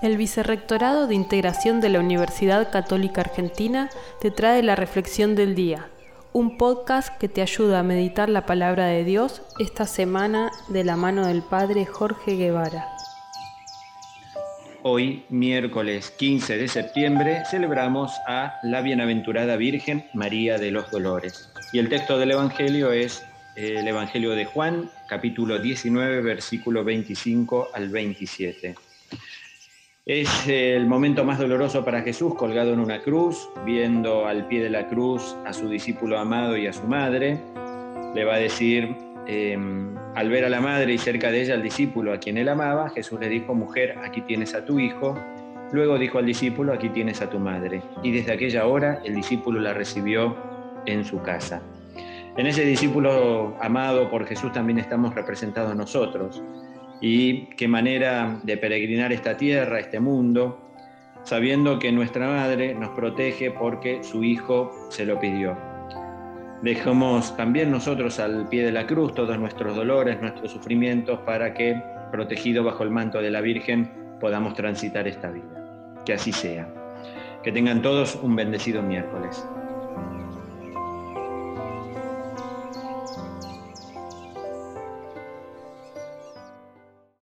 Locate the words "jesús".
32.02-32.34, 42.90-43.20, 54.26-54.50